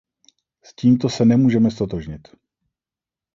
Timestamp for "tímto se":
0.75-1.25